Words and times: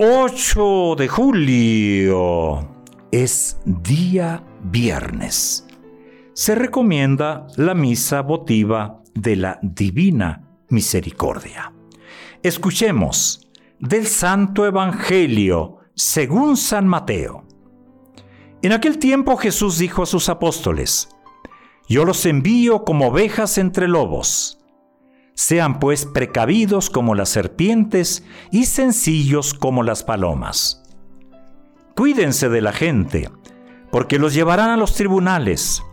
8 0.00 0.94
de 0.96 1.08
julio 1.08 2.68
es 3.10 3.58
día 3.64 4.44
viernes. 4.62 5.66
Se 6.34 6.54
recomienda 6.54 7.48
la 7.56 7.74
misa 7.74 8.22
votiva 8.22 9.02
de 9.14 9.34
la 9.34 9.58
Divina 9.60 10.48
Misericordia. 10.68 11.72
Escuchemos 12.44 13.48
del 13.80 14.06
Santo 14.06 14.66
Evangelio 14.66 15.78
según 15.96 16.56
San 16.56 16.86
Mateo. 16.86 17.44
En 18.62 18.70
aquel 18.70 18.98
tiempo 18.98 19.36
Jesús 19.36 19.78
dijo 19.78 20.04
a 20.04 20.06
sus 20.06 20.28
apóstoles, 20.28 21.08
Yo 21.88 22.04
los 22.04 22.24
envío 22.24 22.84
como 22.84 23.08
ovejas 23.08 23.58
entre 23.58 23.88
lobos. 23.88 24.57
Sean 25.38 25.78
pues 25.78 26.04
precavidos 26.04 26.90
como 26.90 27.14
las 27.14 27.28
serpientes 27.28 28.24
y 28.50 28.64
sencillos 28.64 29.54
como 29.54 29.84
las 29.84 30.02
palomas. 30.02 30.82
Cuídense 31.94 32.48
de 32.48 32.60
la 32.60 32.72
gente, 32.72 33.30
porque 33.92 34.18
los 34.18 34.34
llevarán 34.34 34.70
a 34.70 34.76
los 34.76 34.94
tribunales, 34.94 35.84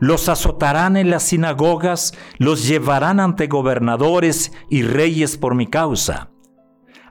los 0.00 0.28
azotarán 0.28 0.98
en 0.98 1.08
las 1.08 1.22
sinagogas, 1.22 2.12
los 2.36 2.68
llevarán 2.68 3.20
ante 3.20 3.46
gobernadores 3.46 4.52
y 4.68 4.82
reyes 4.82 5.38
por 5.38 5.54
mi 5.54 5.66
causa. 5.66 6.28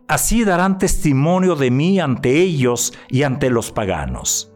Así 0.08 0.44
darán 0.44 0.78
testimonio 0.78 1.56
de 1.56 1.72
mí 1.72 2.00
ante 2.00 2.40
ellos 2.40 2.94
y 3.10 3.24
ante 3.24 3.50
los 3.50 3.72
paganos. 3.72 4.54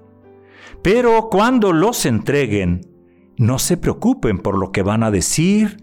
Pero 0.83 1.29
cuando 1.31 1.73
los 1.73 2.05
entreguen, 2.05 2.81
no 3.37 3.57
se 3.57 3.75
preocupen 3.75 4.37
por 4.37 4.55
lo 4.55 4.71
que 4.71 4.83
van 4.83 5.01
a 5.01 5.09
decir 5.09 5.82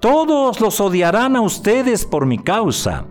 Todos 0.00 0.60
los 0.60 0.80
odiarán 0.80 1.34
a 1.34 1.40
ustedes 1.40 2.04
por 2.04 2.24
mi 2.24 2.38
causa, 2.38 3.06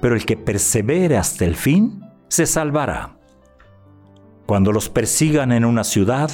pero 0.00 0.14
el 0.14 0.24
que 0.24 0.36
persevere 0.36 1.16
hasta 1.16 1.44
el 1.44 1.56
fin 1.56 2.00
se 2.28 2.46
salvará. 2.46 3.16
Cuando 4.46 4.70
los 4.70 4.88
persigan 4.88 5.50
en 5.50 5.64
una 5.64 5.82
ciudad, 5.82 6.30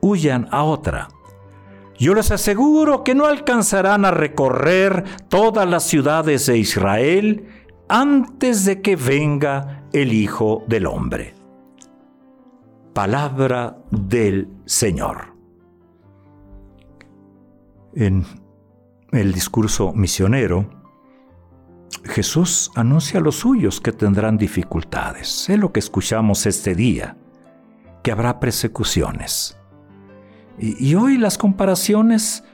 huyan 0.00 0.46
a 0.52 0.62
otra. 0.62 1.08
Yo 1.98 2.14
les 2.14 2.30
aseguro 2.30 3.02
que 3.02 3.14
no 3.14 3.26
alcanzarán 3.26 4.04
a 4.04 4.10
recorrer 4.10 5.04
todas 5.28 5.68
las 5.68 5.82
ciudades 5.82 6.46
de 6.46 6.58
Israel 6.58 7.46
antes 7.88 8.64
de 8.64 8.80
que 8.80 8.96
venga 8.96 9.84
el 9.92 10.12
Hijo 10.12 10.62
del 10.68 10.86
Hombre. 10.86 11.34
Palabra 12.94 13.76
del 13.90 14.48
Señor. 14.64 15.34
En 17.94 18.24
el 19.12 19.32
discurso 19.32 19.92
misionero, 19.92 20.68
Jesús 22.04 22.70
anuncia 22.74 23.20
a 23.20 23.22
los 23.22 23.36
suyos 23.36 23.80
que 23.80 23.92
tendrán 23.92 24.36
dificultades. 24.36 25.48
Es 25.48 25.58
lo 25.58 25.72
que 25.72 25.80
escuchamos 25.80 26.46
este 26.46 26.74
día, 26.74 27.16
que 28.02 28.12
habrá 28.12 28.40
persecuciones. 28.40 29.56
Y, 30.58 30.94
hoy 30.94 31.16
las 31.16 31.38
comparaciones 31.38 32.44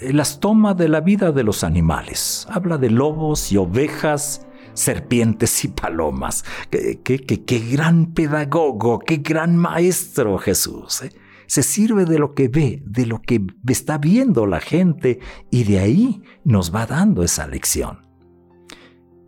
eh, 0.00 0.12
las 0.12 0.38
toma 0.38 0.74
de 0.74 0.88
la 0.88 1.00
vida 1.00 1.32
de 1.32 1.42
los 1.42 1.64
animales. 1.64 2.46
Habla 2.48 2.78
de 2.78 2.90
lobos 2.90 3.50
y 3.50 3.56
ovejas, 3.56 4.46
serpientes 4.74 5.64
y 5.64 5.68
palomas. 5.68 6.44
Qué, 6.70 7.00
qué, 7.02 7.18
qué, 7.18 7.44
qué 7.44 7.58
gran 7.58 8.12
pedagogo, 8.12 9.00
qué 9.00 9.16
gran 9.16 9.56
maestro 9.56 10.38
Jesús. 10.38 11.02
¿eh? 11.02 11.12
Se 11.46 11.62
sirve 11.62 12.04
de 12.04 12.18
lo 12.18 12.34
que 12.34 12.48
ve, 12.48 12.82
de 12.84 13.06
lo 13.06 13.22
que 13.22 13.44
está 13.66 13.98
viendo 13.98 14.46
la 14.46 14.60
gente 14.60 15.20
y 15.50 15.64
de 15.64 15.78
ahí 15.78 16.22
nos 16.44 16.74
va 16.74 16.86
dando 16.86 17.22
esa 17.22 17.46
lección. 17.46 18.06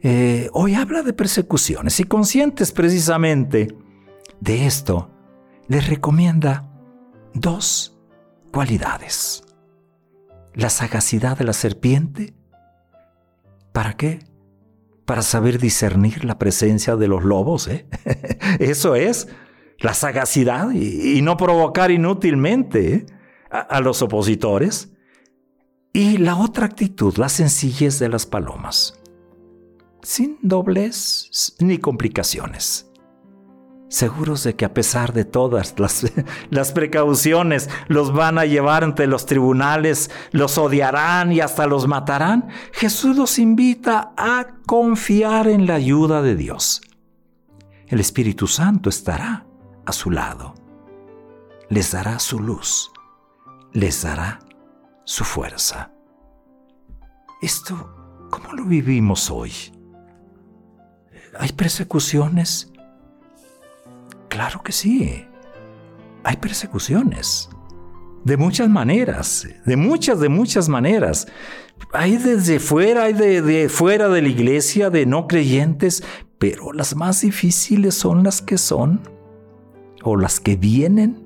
Eh, 0.01 0.49
hoy 0.53 0.75
habla 0.75 1.03
de 1.03 1.13
persecuciones 1.13 1.99
y 1.99 2.05
conscientes 2.05 2.73
precisamente 2.73 3.75
de 4.41 4.67
esto, 4.67 5.11
les 5.67 5.89
recomienda 5.89 6.71
dos 7.35 7.99
cualidades. 8.53 9.43
La 10.55 10.71
sagacidad 10.71 11.37
de 11.39 11.45
la 11.45 11.53
serpiente. 11.53 12.35
¿Para 13.73 13.97
qué? 13.97 14.21
Para 15.05 15.23
saber 15.23 15.59
discernir 15.59 16.25
la 16.25 16.39
presencia 16.39 16.97
de 16.97 17.09
los 17.09 17.25
lobos. 17.25 17.69
¿eh? 17.69 17.87
Eso 18.59 18.95
es 18.95 19.29
la 19.79 19.95
sagacidad 19.95 20.71
y, 20.73 21.23
no 21.23 21.37
provocar 21.37 21.91
inútilmente 21.91 22.95
¿eh? 22.95 23.07
a, 23.51 23.81
los 23.81 24.03
opositores. 24.03 24.93
Y 25.93 26.19
la 26.19 26.37
otra 26.37 26.67
actitud, 26.67 27.17
la 27.17 27.29
sencillez 27.29 27.99
de 27.99 28.09
las 28.09 28.27
palomas, 28.27 29.01
sin 30.03 30.39
doblez 30.43 31.55
ni 31.61 31.79
complicaciones. 31.79 32.85
Seguros 33.89 34.45
de 34.45 34.55
que 34.55 34.67
a 34.67 34.75
pesar 34.75 35.15
de 35.15 35.25
todas 35.25 35.79
las, 35.79 36.05
las, 36.51 36.73
precauciones 36.73 37.71
los 37.87 38.13
van 38.13 38.37
a 38.37 38.45
llevar 38.45 38.85
ante 38.85 39.07
los 39.07 39.25
tribunales, 39.25 40.11
los 40.31 40.59
odiarán 40.59 41.33
y 41.33 41.41
hasta 41.41 41.67
los 41.67 41.87
matarán, 41.87 42.49
Jesús 42.73 43.17
los 43.17 43.39
invita 43.39 44.13
a 44.19 44.49
confiar 44.67 45.49
en 45.49 45.67
la 45.67 45.77
ayuda 45.77 46.21
de 46.21 46.37
Dios. 46.37 46.83
El 47.87 48.01
Espíritu 48.01 48.47
Santo 48.47 48.91
estará 48.91 49.48
a 49.89 49.93
su 49.93 50.11
lado. 50.11 50.55
Les 51.71 51.93
dará 51.93 52.19
su 52.19 52.39
luz, 52.39 52.93
les 53.73 54.03
dará 54.03 54.39
su 55.05 55.25
fuerza. 55.25 55.91
Esto, 57.41 58.29
¿cómo 58.31 58.53
lo 58.53 58.65
vivimos 58.65 59.31
hoy? 59.31 59.53
¿Hay 61.39 61.53
persecuciones? 61.53 62.71
Claro 64.29 64.63
que 64.63 64.73
sí. 64.73 65.27
Hay 66.23 66.37
persecuciones. 66.37 67.49
De 68.25 68.37
muchas 68.37 68.69
maneras, 68.69 69.49
de 69.65 69.77
muchas, 69.77 70.21
de 70.21 70.29
muchas 70.29 70.69
maneras. 70.69 71.29
Hay 71.95 72.19
desde 72.19 72.61
fuera, 72.61 73.05
hay 73.05 73.15
de, 73.15 73.41
de, 73.41 73.71
fuera 73.71 74.11
de 74.11 74.21
la 74.21 74.29
iglesia, 74.29 74.91
de 74.91 75.07
no 75.07 75.27
creyentes, 75.27 76.03
pero 76.39 76.75
las 76.75 76.95
más 76.95 77.23
difíciles 77.23 77.95
son 77.95 78.23
las 78.23 78.43
que 78.43 78.59
son 78.59 79.18
las 80.17 80.41
que 80.41 80.57
vienen 80.57 81.23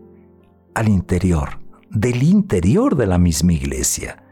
al 0.74 0.88
interior, 0.88 1.58
del 1.90 2.22
interior 2.22 2.96
de 2.96 3.06
la 3.06 3.18
misma 3.18 3.52
iglesia. 3.52 4.24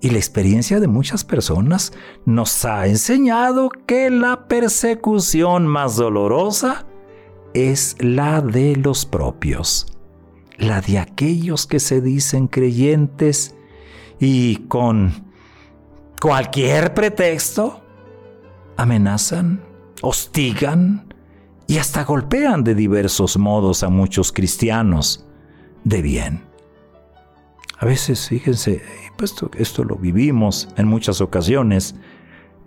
Y 0.00 0.10
la 0.10 0.18
experiencia 0.18 0.78
de 0.78 0.88
muchas 0.88 1.24
personas 1.24 1.92
nos 2.26 2.64
ha 2.64 2.86
enseñado 2.86 3.70
que 3.86 4.10
la 4.10 4.46
persecución 4.46 5.66
más 5.66 5.96
dolorosa 5.96 6.86
es 7.54 7.96
la 7.98 8.42
de 8.42 8.76
los 8.76 9.06
propios, 9.06 9.86
la 10.58 10.82
de 10.82 10.98
aquellos 10.98 11.66
que 11.66 11.80
se 11.80 12.00
dicen 12.02 12.46
creyentes 12.46 13.54
y 14.20 14.56
con 14.68 15.24
cualquier 16.20 16.92
pretexto 16.92 17.82
amenazan, 18.76 19.62
hostigan, 20.02 21.05
y 21.66 21.78
hasta 21.78 22.04
golpean 22.04 22.64
de 22.64 22.74
diversos 22.74 23.36
modos 23.36 23.82
a 23.82 23.88
muchos 23.88 24.32
cristianos 24.32 25.26
de 25.84 26.02
bien. 26.02 26.42
A 27.78 27.84
veces, 27.84 28.28
fíjense, 28.28 28.82
pues 29.16 29.34
esto, 29.58 29.84
lo 29.84 29.96
vivimos 29.96 30.68
en 30.76 30.88
muchas 30.88 31.20
ocasiones, 31.20 31.94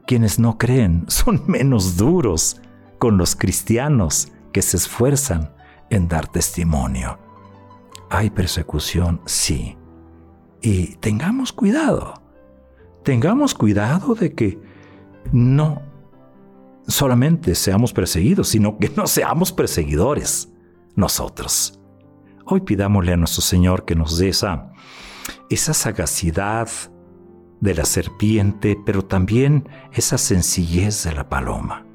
quienes 0.05 0.39
no 0.39 0.57
creen 0.57 1.05
son 1.07 1.43
menos 1.47 1.97
duros 1.97 2.61
con 2.97 3.17
los 3.17 3.35
cristianos 3.35 4.29
que 4.51 4.61
se 4.61 4.77
esfuerzan 4.77 5.53
en 5.89 6.07
dar 6.07 6.27
testimonio. 6.27 7.17
Hay 8.09 8.29
persecución, 8.29 9.21
sí. 9.25 9.77
Y 10.61 10.95
tengamos 10.97 11.53
cuidado. 11.53 12.21
Tengamos 13.03 13.53
cuidado 13.53 14.15
de 14.15 14.33
que 14.33 14.59
no 15.31 15.81
solamente 16.89 17.55
seamos 17.55 17.93
perseguidos, 17.93 18.49
sino 18.49 18.77
que 18.77 18.89
no 18.89 19.07
seamos 19.07 19.51
perseguidores 19.51 20.49
nosotros. 20.95 21.79
Hoy 22.45 22.61
pidámosle 22.61 23.13
a 23.13 23.17
nuestro 23.17 23.41
Señor 23.41 23.85
que 23.85 23.95
nos 23.95 24.17
dé 24.17 24.29
esa, 24.29 24.73
esa 25.49 25.73
sagacidad 25.73 26.67
de 27.61 27.75
la 27.75 27.85
serpiente, 27.85 28.77
pero 28.85 29.03
también 29.05 29.67
esa 29.93 30.17
sencillez 30.17 31.03
de 31.03 31.13
la 31.13 31.29
paloma. 31.29 31.85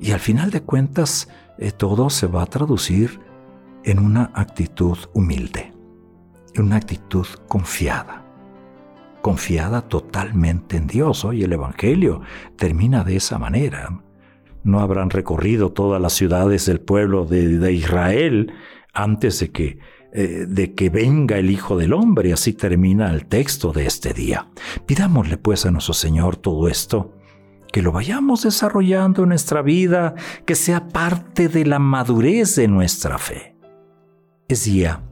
Y 0.00 0.12
al 0.12 0.20
final 0.20 0.50
de 0.50 0.62
cuentas, 0.62 1.28
eh, 1.58 1.70
todo 1.70 2.10
se 2.10 2.26
va 2.26 2.42
a 2.42 2.46
traducir 2.46 3.20
en 3.84 3.98
una 3.98 4.30
actitud 4.34 4.98
humilde, 5.12 5.72
en 6.54 6.64
una 6.64 6.76
actitud 6.76 7.26
confiada, 7.46 8.24
confiada 9.22 9.88
totalmente 9.88 10.76
en 10.76 10.86
Dios. 10.86 11.24
Hoy 11.24 11.42
el 11.42 11.52
Evangelio 11.52 12.20
termina 12.56 13.04
de 13.04 13.16
esa 13.16 13.38
manera. 13.38 14.02
No 14.64 14.80
habrán 14.80 15.10
recorrido 15.10 15.72
todas 15.72 16.00
las 16.00 16.12
ciudades 16.12 16.66
del 16.66 16.80
pueblo 16.80 17.24
de, 17.24 17.72
Israel 17.72 18.52
antes 18.92 19.40
de 19.40 19.50
que, 19.50 19.78
eh, 20.12 20.44
de 20.46 20.74
que 20.74 20.90
venga 20.90 21.38
el 21.38 21.50
Hijo 21.50 21.76
del 21.78 21.94
Hombre. 21.94 22.32
Así 22.32 22.52
termina 22.52 23.10
el 23.10 23.26
texto 23.26 23.72
de 23.72 23.86
este 23.86 24.12
día. 24.12 24.48
Pidámosle 24.86 25.38
pues 25.38 25.64
a 25.64 25.70
nuestro 25.70 25.94
Señor 25.94 26.36
todo 26.36 26.68
esto 26.68 27.16
que 27.72 27.80
lo 27.80 27.90
vayamos 27.90 28.42
desarrollando 28.42 29.22
en 29.22 29.30
nuestra 29.30 29.62
vida, 29.62 30.14
que 30.44 30.54
sea 30.54 30.88
parte 30.88 31.48
de 31.48 31.64
la 31.64 31.78
madurez 31.78 32.54
de 32.54 32.68
nuestra 32.68 33.16
fe. 33.16 33.56
Es 34.46 34.64
día 34.66 35.02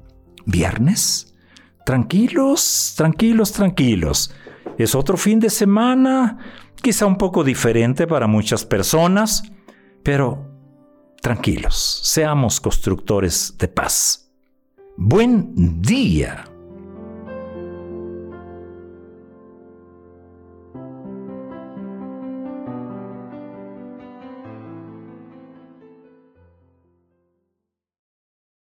viernes. 0.45 1.30
Tranquilos, 1.91 2.95
tranquilos, 2.97 3.51
tranquilos. 3.51 4.33
Es 4.79 4.95
otro 4.95 5.17
fin 5.17 5.41
de 5.41 5.51
semana, 5.51 6.39
quizá 6.81 7.05
un 7.05 7.19
poco 7.19 7.43
diferente 7.43 8.07
para 8.07 8.29
muchas 8.29 8.65
personas, 8.65 9.43
pero 10.05 10.39
tranquilos, 11.21 12.01
seamos 12.05 12.61
constructores 12.61 13.57
de 13.59 13.67
paz. 13.67 14.31
Buen 14.97 15.83
día. 15.83 16.50